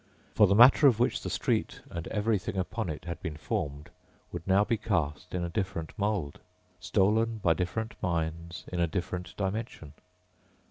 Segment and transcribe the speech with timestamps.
[0.33, 3.91] For the matter of which the street and everything upon it had been formed
[4.31, 6.39] would now be cast in a different mold,
[6.79, 9.93] stolen by different minds in a different dimension.